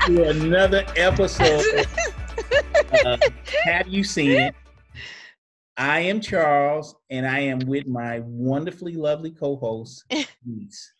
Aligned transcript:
to 0.06 0.28
another 0.28 0.84
episode. 0.96 1.86
Uh, 3.04 3.16
have 3.64 3.86
you 3.86 4.02
seen 4.02 4.30
it? 4.32 4.54
I 5.76 6.00
am 6.00 6.20
Charles, 6.20 6.94
and 7.10 7.26
I 7.26 7.40
am 7.40 7.58
with 7.60 7.86
my 7.86 8.20
wonderfully 8.24 8.94
lovely 8.94 9.30
co-host, 9.30 10.04
Denise. 10.44 10.92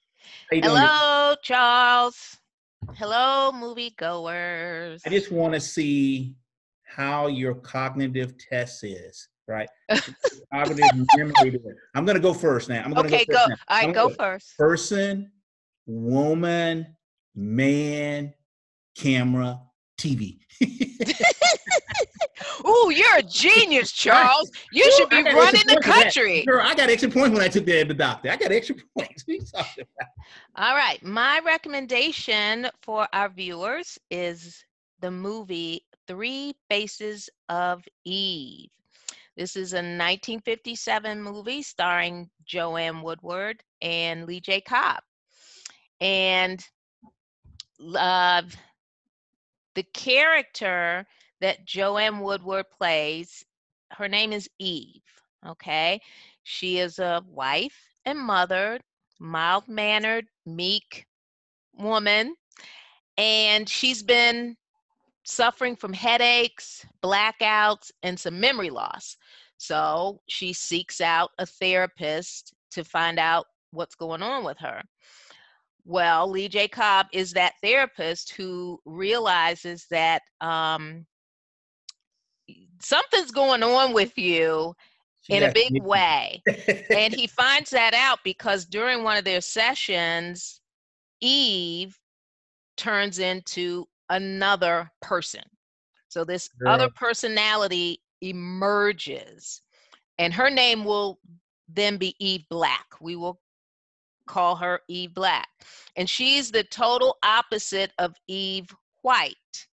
Hello, 0.51 1.35
Charles. 1.43 2.37
Hello, 2.95 3.53
moviegoers. 3.55 5.01
I 5.07 5.11
just 5.11 5.31
want 5.33 5.55
to 5.55 5.61
see 5.61 6.35
how 6.85 7.27
your 7.29 7.55
cognitive 7.55 8.35
test 8.39 8.85
is, 8.85 9.29
right? 9.47 9.69
cognitive 10.53 11.07
memory. 11.17 11.61
I'm 11.95 12.05
going 12.05 12.17
to 12.17 12.23
go 12.23 12.35
first 12.35 12.69
now. 12.69 12.83
I'm 12.85 12.93
going 12.93 13.09
to 13.09 13.15
Okay, 13.15 13.25
go 13.27 13.35
go. 13.35 13.47
now. 13.49 13.57
All 13.69 13.77
I'm 13.79 13.93
gonna 13.93 14.09
go 14.09 14.15
first. 14.15 14.57
Person, 14.59 15.31
woman, 15.87 16.87
man, 17.35 18.33
camera, 19.01 19.61
TV. 19.99 20.39
Ooh, 22.67 22.91
you're 22.91 23.17
a 23.17 23.23
genius, 23.23 23.93
Charles. 23.97 24.51
You 24.73 24.91
should 24.97 25.09
be 25.09 25.23
running 25.23 25.35
the 25.35 25.41
points 25.43 25.73
for 25.73 25.81
that. 25.81 26.03
country. 26.03 26.45
Girl, 26.45 26.61
I 26.63 26.75
got 26.75 26.91
extra 26.91 27.11
points 27.11 27.31
when 27.31 27.43
I 27.43 27.49
took 27.49 27.65
that 27.67 27.81
at 27.81 27.89
the 27.89 27.95
doctor. 27.95 28.31
I 28.31 28.37
got 28.37 28.53
extra 28.53 28.77
points. 28.97 29.25
What 29.27 29.33
are 29.33 29.37
you 29.37 29.43
talking 29.55 29.85
about? 29.85 30.09
All 30.57 30.77
right, 30.77 31.03
my 31.03 31.41
recommendation 31.45 32.69
for 32.83 33.09
our 33.13 33.29
viewers 33.29 33.99
is 34.11 34.65
the 35.01 35.11
movie 35.11 35.85
Three 36.07 36.55
Faces 36.69 37.31
of 37.49 37.83
Eve. 38.05 38.69
This 39.37 39.57
is 39.57 39.73
a 39.73 39.77
1957 39.77 41.23
movie 41.23 41.63
starring 41.63 42.29
Joanne 42.45 43.01
Woodward 43.01 43.63
and 43.81 44.27
Lee 44.27 44.41
J. 44.41 44.61
Cobb. 44.61 45.03
And 46.01 46.63
uh, 47.97 48.43
the 49.75 49.85
character 49.95 51.07
that 51.41 51.65
Joanne 51.65 52.21
Woodward 52.21 52.67
plays, 52.77 53.45
her 53.93 54.09
name 54.09 54.33
is 54.33 54.49
Eve. 54.59 55.03
Okay. 55.47 56.01
She 56.43 56.79
is 56.79 56.99
a 56.99 57.23
wife 57.27 57.79
and 58.05 58.19
mother, 58.19 58.81
mild 59.19 59.69
mannered, 59.69 60.27
meek 60.47 61.07
woman. 61.75 62.35
And 63.17 63.69
she's 63.69 64.03
been 64.03 64.57
suffering 65.25 65.77
from 65.77 65.93
headaches, 65.93 66.85
blackouts, 67.03 67.91
and 68.03 68.19
some 68.19 68.41
memory 68.41 68.71
loss. 68.71 69.17
So 69.59 70.21
she 70.29 70.53
seeks 70.53 71.01
out 71.01 71.31
a 71.39 71.47
therapist 71.47 72.55
to 72.73 72.85
find 72.85 73.19
out 73.19 73.47
what's 73.73 73.95
going 73.95 74.23
on 74.23 74.45
with 74.45 74.59
her. 74.59 74.83
Well, 75.91 76.31
Lee 76.31 76.47
J. 76.47 76.69
Cobb 76.69 77.09
is 77.13 77.33
that 77.33 77.55
therapist 77.65 78.33
who 78.37 78.79
realizes 78.85 79.87
that 79.91 80.23
um, 80.41 81.05
something's 82.81 83.33
going 83.33 83.65
on 83.65 83.93
with 83.93 84.17
you 84.17 84.73
She 85.23 85.35
in 85.35 85.43
a 85.43 85.53
big 85.53 85.73
me. 85.73 85.81
way. 85.81 86.45
And 86.97 87.13
he 87.13 87.27
finds 87.37 87.71
that 87.71 87.93
out 87.93 88.21
because 88.23 88.67
during 88.67 89.03
one 89.03 89.17
of 89.17 89.25
their 89.25 89.41
sessions, 89.41 90.61
Eve 91.21 91.99
turns 92.77 93.19
into 93.19 93.85
another 94.11 94.89
person. 95.03 95.43
So 96.07 96.25
this 96.25 96.51
other 96.69 96.89
personality 96.95 98.01
emerges, 98.21 99.61
and 100.21 100.33
her 100.33 100.51
name 100.51 100.85
will 100.85 101.19
then 101.69 101.97
be 101.97 102.15
Eve 102.21 102.45
Black. 102.49 102.87
We 103.01 103.17
will 103.17 103.41
call 104.31 104.55
her 104.57 104.81
Eve 104.89 105.13
Black. 105.13 105.49
And 105.97 106.09
she's 106.09 106.53
the 106.53 106.63
total 106.63 107.19
opposite 107.25 107.93
of 107.99 108.15
Eve 108.29 108.69
White. 109.03 109.67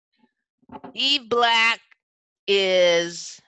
Eve 0.94 1.28
Black 1.28 1.80
is 2.48 3.38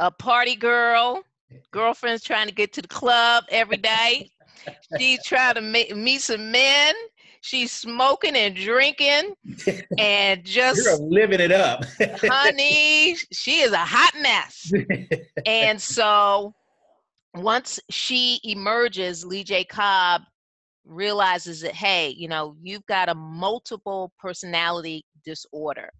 a 0.00 0.10
party 0.10 0.56
girl. 0.56 1.22
Girlfriend's 1.70 2.24
trying 2.24 2.48
to 2.48 2.54
get 2.54 2.72
to 2.72 2.82
the 2.82 2.88
club 2.88 3.44
every 3.48 3.76
day. 3.76 4.28
She's 4.98 5.22
trying 5.24 5.54
to 5.54 5.60
ma- 5.60 5.94
meet 5.94 6.22
some 6.22 6.50
men. 6.50 6.94
She's 7.42 7.70
smoking 7.70 8.34
and 8.34 8.56
drinking 8.56 9.34
and 9.98 10.44
just, 10.44 10.84
You're 10.84 10.96
living 10.96 11.38
it 11.38 11.52
up. 11.52 11.84
honey, 12.16 13.14
she 13.32 13.60
is 13.60 13.70
a 13.72 13.78
hot 13.78 14.14
mess. 14.20 14.72
And 15.46 15.80
so 15.80 16.54
once 17.36 17.78
she 17.88 18.40
emerges, 18.42 19.24
Lee 19.24 19.44
J. 19.44 19.62
Cobb 19.62 20.22
realizes 20.86 21.60
that, 21.60 21.74
hey, 21.74 22.10
you 22.10 22.28
know, 22.28 22.56
you've 22.62 22.86
got 22.86 23.08
a 23.08 23.14
multiple 23.14 24.12
personality 24.18 25.04
disorder. 25.24 25.90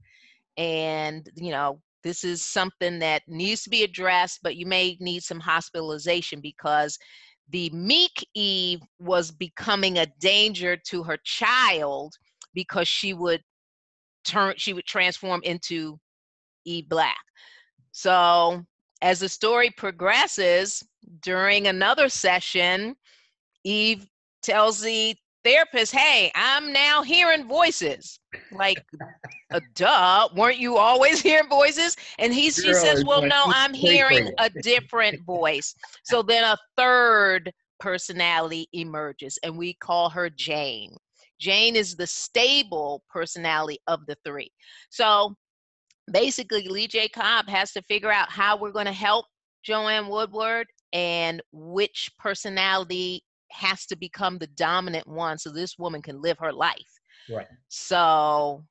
And, 0.56 1.28
you 1.34 1.50
know, 1.50 1.80
this 2.02 2.24
is 2.24 2.42
something 2.42 2.98
that 3.00 3.22
needs 3.26 3.62
to 3.64 3.70
be 3.70 3.82
addressed, 3.82 4.41
but 4.42 4.56
you 4.56 4.66
may 4.66 4.96
need 5.00 5.22
some 5.22 5.41
hospitalization 5.41 6.41
because 6.41 6.98
the 7.50 7.70
meek 7.70 8.26
Eve 8.34 8.80
was 8.98 9.30
becoming 9.30 9.98
a 9.98 10.06
danger 10.20 10.76
to 10.88 11.02
her 11.02 11.19
child 11.25 12.14
because 12.54 12.88
she 12.88 13.12
would 13.12 13.42
turn, 14.25 14.54
she 14.56 14.72
would 14.72 14.86
transform 14.86 15.41
into 15.44 15.98
Eve 16.64 16.88
Black. 16.88 17.19
So 17.92 18.64
as 19.02 19.20
the 19.20 19.28
story 19.28 19.70
progresses, 19.76 20.82
during 21.22 21.66
another 21.66 22.08
session, 22.08 22.96
Eve 23.64 24.06
tells 24.46 24.80
the 24.80 25.14
therapist, 25.44 25.94
Hey, 25.94 26.30
I'm 26.34 26.72
now 26.72 27.02
hearing 27.02 27.46
voices. 27.46 28.18
Like, 28.52 28.82
uh, 29.52 29.60
duh, 29.74 30.28
weren't 30.34 30.58
you 30.58 30.76
always 30.76 31.20
hearing 31.22 31.48
voices? 31.48 31.96
And 32.18 32.32
he, 32.32 32.50
she 32.50 32.72
says, 32.72 33.04
Well, 33.04 33.22
no, 33.22 33.44
I'm 33.48 33.74
hearing 33.74 34.30
a 34.38 34.48
different 34.62 35.24
voice. 35.26 35.74
So 36.04 36.22
then 36.22 36.44
a 36.44 36.56
third 36.76 37.52
personality 37.80 38.68
emerges, 38.72 39.38
and 39.42 39.58
we 39.58 39.74
call 39.74 40.08
her 40.10 40.30
Jane. 40.30 40.96
Jane 41.38 41.76
is 41.76 41.96
the 41.96 42.06
stable 42.06 43.02
personality 43.10 43.78
of 43.88 44.00
the 44.06 44.16
three. 44.24 44.50
So 44.88 45.34
basically, 46.10 46.66
Lee 46.68 46.86
J. 46.86 47.08
Cobb 47.08 47.46
has 47.48 47.72
to 47.72 47.82
figure 47.82 48.10
out 48.10 48.30
how 48.30 48.56
we're 48.56 48.72
going 48.72 48.86
to 48.86 48.92
help 48.92 49.26
Joanne 49.62 50.08
Woodward 50.08 50.66
and 50.92 51.42
which 51.52 52.10
personality 52.18 53.22
has 53.50 53.86
to 53.86 53.96
become 53.96 54.38
the 54.38 54.46
dominant 54.48 55.06
one 55.06 55.38
so 55.38 55.50
this 55.50 55.78
woman 55.78 56.02
can 56.02 56.20
live 56.20 56.38
her 56.38 56.52
life. 56.52 57.00
right. 57.30 57.46
So, 57.68 58.64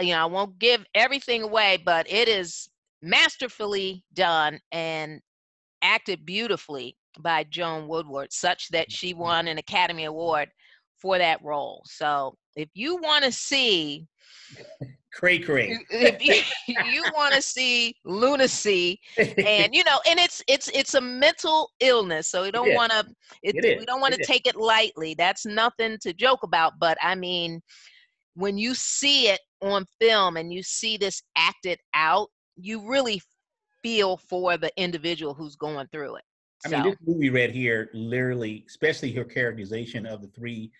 you 0.00 0.14
know, 0.14 0.22
I 0.22 0.26
won't 0.26 0.58
give 0.58 0.84
everything 0.94 1.42
away, 1.42 1.82
but 1.84 2.10
it 2.10 2.28
is 2.28 2.68
masterfully 3.02 4.04
done 4.14 4.58
and 4.72 5.20
acted 5.82 6.24
beautifully 6.24 6.96
by 7.20 7.44
Joan 7.44 7.86
Woodward, 7.86 8.32
such 8.32 8.68
that 8.70 8.90
she 8.90 9.12
mm-hmm. 9.12 9.20
won 9.20 9.48
an 9.48 9.58
Academy 9.58 10.04
Award 10.04 10.50
for 11.00 11.18
that 11.18 11.42
role. 11.44 11.82
So, 11.86 12.36
if 12.56 12.68
you 12.74 12.96
want 12.96 13.24
to 13.24 13.32
see 13.32 14.06
Cray 15.14 15.38
cray. 15.38 15.78
if 15.90 16.24
you, 16.24 16.74
you 16.90 17.04
want 17.14 17.34
to 17.34 17.40
see 17.40 17.94
lunacy 18.04 18.98
and 19.18 19.74
you 19.74 19.84
know 19.84 20.00
and 20.08 20.18
it's 20.18 20.42
it's 20.48 20.68
it's 20.74 20.94
a 20.94 21.00
mental 21.00 21.70
illness 21.80 22.30
so 22.30 22.42
we 22.42 22.50
don't 22.50 22.74
want 22.74 22.90
to 22.90 23.06
we 23.44 23.84
don't 23.86 24.00
want 24.00 24.12
to 24.12 24.20
is. 24.20 24.26
take 24.26 24.46
it 24.46 24.56
lightly 24.56 25.14
that's 25.14 25.46
nothing 25.46 25.96
to 26.00 26.12
joke 26.12 26.42
about 26.42 26.72
but 26.80 26.98
i 27.00 27.14
mean 27.14 27.60
when 28.34 28.58
you 28.58 28.74
see 28.74 29.28
it 29.28 29.40
on 29.62 29.84
film 30.00 30.36
and 30.36 30.52
you 30.52 30.62
see 30.62 30.96
this 30.96 31.22
acted 31.36 31.78
out 31.94 32.28
you 32.56 32.86
really 32.88 33.20
feel 33.82 34.16
for 34.16 34.56
the 34.56 34.70
individual 34.76 35.32
who's 35.32 35.56
going 35.56 35.86
through 35.92 36.16
it 36.16 36.24
I 36.66 36.70
mean, 36.70 36.82
So, 36.82 36.90
this 36.90 36.98
movie 37.06 37.28
right 37.28 37.50
here, 37.50 37.90
literally, 37.92 38.64
especially 38.66 39.12
her 39.12 39.24
characterization 39.24 40.06
of 40.06 40.22
the 40.22 40.28
three 40.28 40.70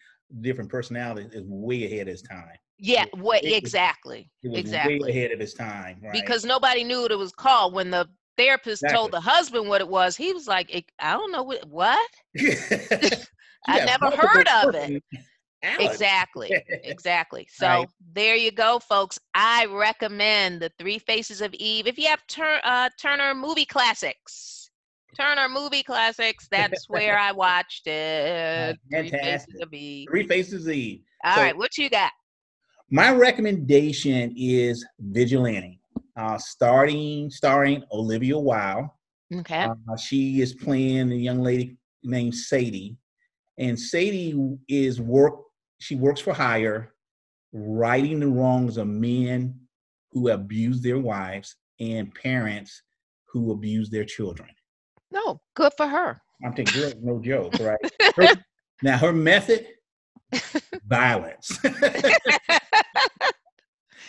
different 0.41 0.71
personalities, 0.71 1.33
is 1.35 1.45
way 1.47 1.85
ahead 1.85 2.09
of 2.09 2.15
its 2.15 2.23
time. 2.23 2.57
Yeah 2.79 3.05
what 3.15 3.43
it 3.45 3.49
was- 3.51 3.55
exactly 3.59 4.31
It 4.43 4.51
was 4.51 4.59
exactly. 4.61 4.99
way 5.01 5.11
ahead 5.11 5.31
of 5.33 5.41
his 5.41 5.55
time, 5.55 5.99
right? 6.03 6.13
because 6.13 6.45
nobody 6.45 6.85
knew 6.85 7.03
what 7.03 7.13
it 7.13 7.19
was 7.19 7.33
called. 7.33 7.73
When 7.75 7.91
the 7.91 8.09
therapist 8.37 8.83
told 8.91 9.13
the 9.13 9.21
husband 9.21 9.69
what 9.69 9.81
it 9.81 9.87
was 9.89 10.17
he 10.17 10.33
was 10.33 10.49
like 10.49 10.69
i 10.99 11.13
don't 11.13 11.31
know 11.31 11.45
what 11.45 11.65
what? 11.69 12.11
I 13.67 13.85
never 13.85 14.11
heard 14.11 14.49
of 14.65 14.75
it. 14.75 15.03
exactly 15.63 16.51
exactly. 16.69 17.47
So 17.51 17.67
Right. 17.67 17.89
there 18.13 18.35
you 18.37 18.51
go 18.51 18.79
folks. 18.81 19.19
I 19.35 19.67
recommend 19.67 20.61
the 20.61 20.71
three 20.79 20.99
faces 20.99 21.41
of 21.41 21.55
eve. 21.55 21.87
If 21.87 21.97
you 21.97 22.09
have 22.09 22.27
Tur- 22.27 22.61
uh, 22.65 22.91
turner 23.01 23.35
movie 23.35 23.65
classics 23.65 24.71
turner 25.17 25.49
movie 25.49 25.85
classics 25.85 26.49
that's 26.51 26.89
where 26.89 27.17
i 27.17 27.31
watched 27.31 27.87
it. 27.87 28.77
Three 28.91 29.11
faces 29.11 29.61
of 29.63 29.73
eve. 29.73 30.09
Three 30.11 30.27
Faces 30.27 30.67
of 30.67 30.73
Eve. 30.73 31.03
All 31.25 31.37
So- 31.37 31.41
right, 31.43 31.57
what 31.57 31.79
you 31.79 31.89
got 31.89 32.11
My 32.91 33.13
recommendation 33.13 34.35
is 34.37 34.85
Vigilante, 35.01 35.81
uh, 36.17 36.39
starting 36.39 37.31
starring 37.31 37.83
Olivia 37.91 38.39
Wilde. 38.39 38.89
okay 39.35 39.65
Uh, 39.65 39.97
she 39.97 40.41
is 40.41 40.55
playing 40.55 41.11
a 41.11 41.17
young 41.17 41.41
lady 41.41 41.77
named 42.03 42.35
Sadie, 42.35 42.97
and 43.59 43.79
Sadie 43.79 44.59
is 44.69 45.01
work. 45.01 45.35
She 45.79 45.97
works 45.97 46.21
for 46.21 46.33
hire 46.33 46.95
righting 47.53 48.21
the 48.21 48.29
wrongs 48.29 48.77
of 48.77 48.87
men 48.89 49.59
who 50.13 50.29
abuse 50.31 50.81
their 50.81 50.99
wives 50.99 51.57
and 51.81 52.15
parents 52.15 52.83
who 53.27 53.53
abuse 53.53 53.91
their 53.91 54.05
children. 54.05 54.49
No, 55.11 55.41
good 55.55 55.73
for 55.77 55.87
her. 55.87 56.21
I'm 56.45 56.53
taking 56.55 56.81
good, 56.81 57.03
no 57.03 57.21
joke, 57.21 57.55
right? 57.61 57.79
Her, 58.17 58.29
now 58.83 58.99
her 58.99 59.13
method, 59.13 59.67
violence. 60.87 61.59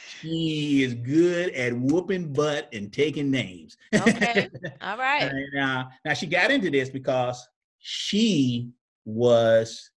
she 0.07 0.83
is 0.83 0.93
good 0.93 1.53
at 1.53 1.73
whooping 1.73 2.33
butt 2.33 2.69
and 2.73 2.91
taking 2.91 3.29
names. 3.29 3.77
okay, 3.93 4.49
all 4.81 4.97
right. 4.97 5.23
And, 5.31 5.59
uh, 5.61 5.85
now 6.03 6.13
she 6.13 6.25
got 6.27 6.51
into 6.51 6.69
this 6.69 6.89
because 6.89 7.47
she 7.79 8.69
was 9.05 9.91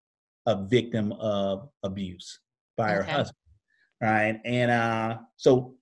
a 0.46 0.64
victim 0.64 1.12
of 1.12 1.68
abuse 1.82 2.40
by 2.76 2.90
her 2.92 3.02
Okay. 3.02 3.12
husband, 3.12 3.36
right? 4.00 4.40
And 4.44 4.70
uh, 4.70 5.18
so, 5.36 5.74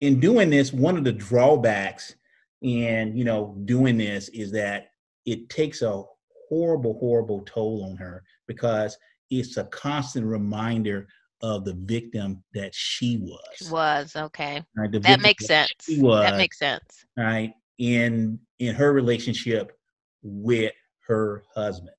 in 0.00 0.20
doing 0.20 0.50
this, 0.50 0.72
one 0.72 0.96
of 0.96 1.04
the 1.04 1.12
drawbacks 1.12 2.14
in 2.62 3.16
you 3.16 3.24
know 3.24 3.56
doing 3.64 3.96
this 3.96 4.28
is 4.30 4.50
that 4.52 4.90
it 5.26 5.48
takes 5.48 5.82
a 5.82 6.02
horrible, 6.48 6.98
horrible 6.98 7.42
toll 7.46 7.84
on 7.84 7.96
her 7.96 8.24
because 8.46 8.96
it's 9.30 9.56
a 9.56 9.64
constant 9.64 10.24
reminder 10.26 11.06
of 11.40 11.64
the 11.64 11.74
victim 11.74 12.42
that 12.54 12.74
she 12.74 13.18
was. 13.18 13.70
Was 13.70 14.16
okay. 14.16 14.62
right? 14.76 14.90
That 15.02 15.20
makes 15.20 15.46
sense. 15.46 15.70
she 15.80 16.00
was, 16.00 16.22
That 16.22 16.36
makes 16.36 16.58
sense. 16.58 17.04
right 17.16 17.52
in 17.78 18.38
in 18.58 18.74
her 18.74 18.92
relationship 18.92 19.78
with 20.22 20.72
her 21.06 21.44
husband. 21.54 21.94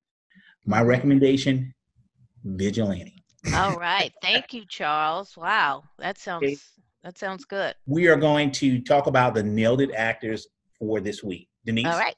My 0.66 0.82
recommendation: 0.82 1.74
vigilante. 2.44 3.24
All 3.54 3.76
right. 3.78 4.12
Thank 4.22 4.52
you, 4.52 4.64
Charles. 4.68 5.36
Wow, 5.36 5.84
that 5.98 6.18
sounds 6.18 6.44
Okay. 6.44 6.56
that 7.02 7.18
sounds 7.18 7.44
good. 7.44 7.74
We 7.86 8.08
are 8.08 8.16
going 8.16 8.50
to 8.52 8.80
talk 8.82 9.06
about 9.06 9.34
the 9.34 9.42
nailed 9.42 9.80
it 9.80 9.90
actors 9.94 10.46
for 10.78 11.00
this 11.00 11.22
week. 11.22 11.48
Denise. 11.64 11.86
All 11.86 11.98
right. 11.98 12.14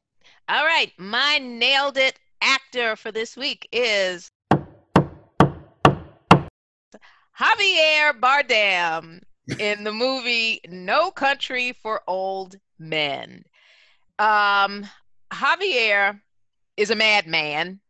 All 0.49 0.65
right. 0.65 0.91
My 0.99 1.39
nailed 1.39 1.97
it 1.97 2.19
actor 2.41 2.97
for 2.97 3.13
this 3.13 3.37
week 3.37 3.69
is 3.73 4.31
Javier 7.39 8.19
Bardem 8.21 9.21
in 9.59 9.85
the 9.85 9.93
movie 9.93 10.61
No 10.69 11.11
Country 11.11 11.73
for 11.73 12.03
Old 12.07 12.57
Men. 12.79 13.45
Um, 14.19 14.87
Javier 15.33 16.21
is 16.77 16.91
a 16.91 16.95
madman, 16.95 17.81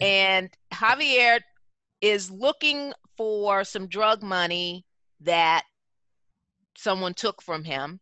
and 0.00 0.50
Javier 0.72 1.40
is 2.00 2.30
looking 2.30 2.92
for 3.16 3.64
some 3.64 3.86
drug 3.86 4.22
money 4.22 4.84
that 5.20 5.64
someone 6.76 7.14
took 7.14 7.40
from 7.42 7.64
him 7.64 8.00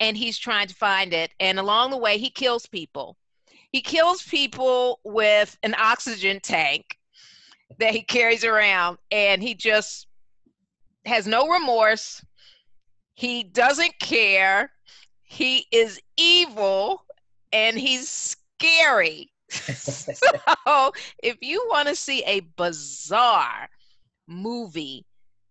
and 0.00 0.16
he's 0.16 0.38
trying 0.38 0.66
to 0.68 0.74
find 0.74 1.12
it. 1.12 1.32
And 1.40 1.58
along 1.58 1.90
the 1.90 1.96
way, 1.96 2.18
he 2.18 2.30
kills 2.30 2.66
people. 2.66 3.16
He 3.72 3.80
kills 3.80 4.22
people 4.22 5.00
with 5.04 5.56
an 5.62 5.74
oxygen 5.78 6.40
tank 6.40 6.98
that 7.78 7.94
he 7.94 8.02
carries 8.02 8.44
around, 8.44 8.98
and 9.10 9.42
he 9.42 9.54
just 9.54 10.06
has 11.04 11.26
no 11.26 11.48
remorse. 11.48 12.24
He 13.14 13.42
doesn't 13.42 13.98
care. 14.00 14.70
He 15.22 15.66
is 15.72 16.00
evil 16.16 17.04
and 17.52 17.78
he's 17.78 18.36
scary. 18.58 19.30
so, 19.50 20.92
if 21.22 21.36
you 21.40 21.64
want 21.68 21.88
to 21.88 21.96
see 21.96 22.22
a 22.24 22.40
bizarre 22.56 23.68
movie 24.26 25.06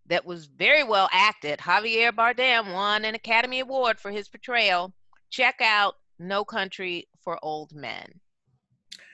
that 0.08 0.26
was 0.26 0.46
very 0.46 0.84
well 0.84 1.10
acted. 1.12 1.60
Javier 1.60 2.12
Bardem 2.12 2.74
won 2.74 3.06
an 3.06 3.16
Academy 3.16 3.60
Award 3.60 4.00
for 4.00 4.12
his 4.12 4.28
portrayal. 4.28 4.94
Check 5.30 5.56
out 5.62 5.96
No 6.20 6.46
Country 6.46 7.08
for 7.24 7.38
Old 7.44 7.74
Men. 7.74 8.08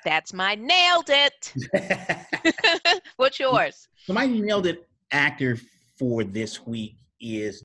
That's 0.06 0.34
my 0.34 0.56
nailed 0.56 1.10
it. 1.10 1.54
What's 3.16 3.40
yours? 3.40 3.88
so 4.06 4.14
my 4.14 4.26
nailed 4.26 4.68
it 4.68 4.88
actor 5.12 5.58
for 6.04 6.26
this 6.26 6.68
week 6.68 6.98
is 7.22 7.64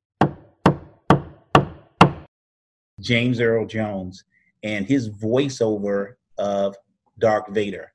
James 3.00 3.40
Earl 3.40 3.66
Jones 3.66 4.22
and 4.62 4.86
his 4.86 5.10
voiceover 5.10 6.12
of 6.38 6.76
Darth 7.18 7.48
Vader 7.50 7.92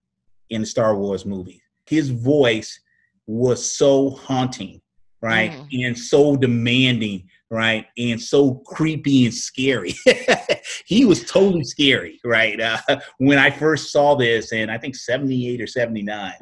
in 0.50 0.60
the 0.60 0.68
Star 0.68 0.98
Wars 0.98 1.26
movie. 1.26 1.62
His 1.86 2.10
voice 2.10 2.78
was 3.26 3.78
so 3.78 4.10
haunting, 4.10 4.82
right? 5.22 5.62
And 5.72 5.98
so 5.98 6.36
demanding, 6.36 7.30
right? 7.50 7.86
And 7.98 8.22
so 8.22 8.56
creepy 8.66 9.24
and 9.24 9.34
scary. 9.34 9.96
he 10.86 11.06
was 11.06 11.24
totally 11.24 11.64
scary, 11.64 12.20
right? 12.26 12.60
Uh, 12.60 12.80
when 13.20 13.38
I 13.38 13.50
first 13.50 13.94
saw 13.94 14.16
this, 14.16 14.52
and 14.52 14.70
I 14.70 14.78
think 14.78 14.98
78 14.98 15.62
or 15.62 15.68
79. 15.68 16.34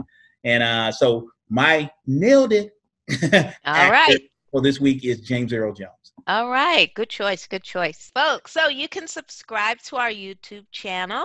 And 0.44 0.64
uh, 0.64 0.92
so 0.92 1.30
my 1.50 1.88
nailed 2.08 2.52
it. 2.52 2.72
All 3.66 3.92
right. 3.92 4.30
For 4.52 4.62
this 4.62 4.80
week 4.80 5.06
is 5.06 5.22
James 5.22 5.54
Earl 5.54 5.74
Jones. 5.74 6.14
All 6.28 6.50
right. 6.50 6.94
Good 6.94 7.10
choice. 7.10 7.48
Good 7.48 7.64
choice. 7.64 8.12
Folks, 8.14 8.52
so 8.52 8.68
you 8.68 8.88
can 8.88 9.08
subscribe 9.08 9.80
to 9.84 9.96
our 9.96 10.12
YouTube 10.12 10.66
channel. 10.72 11.24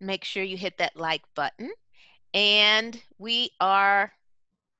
Make 0.00 0.24
sure 0.24 0.42
you 0.42 0.56
hit 0.56 0.76
that 0.78 0.96
like 0.96 1.22
button. 1.34 1.70
And 2.34 3.00
we 3.18 3.50
are 3.60 4.12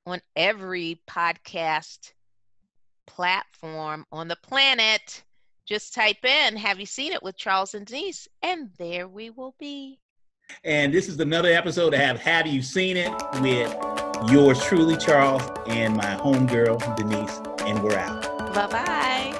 on 0.05 0.21
every 0.35 1.01
podcast 1.09 2.11
platform 3.07 4.05
on 4.11 4.27
the 4.27 4.35
planet. 4.37 5.23
Just 5.65 5.93
type 5.93 6.23
in, 6.23 6.55
have 6.57 6.79
you 6.79 6.85
seen 6.85 7.11
it 7.11 7.23
with 7.23 7.37
Charles 7.37 7.73
and 7.73 7.85
Denise? 7.85 8.27
And 8.43 8.69
there 8.77 9.07
we 9.07 9.31
will 9.31 9.55
be. 9.59 9.99
And 10.63 10.93
this 10.93 11.07
is 11.07 11.19
another 11.19 11.49
episode 11.49 11.93
of 11.93 11.99
Have 11.99 12.19
Have 12.19 12.45
You 12.45 12.61
Seen 12.61 12.97
It 12.97 13.11
with 13.41 13.94
yours 14.31 14.61
truly, 14.63 14.97
Charles, 14.97 15.43
and 15.67 15.95
my 15.95 16.15
homegirl, 16.15 16.95
Denise, 16.95 17.39
and 17.65 17.81
we're 17.83 17.97
out. 17.97 18.23
Bye 18.53 18.67
bye. 18.67 19.34